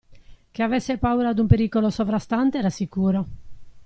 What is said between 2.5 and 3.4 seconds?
era sicuro.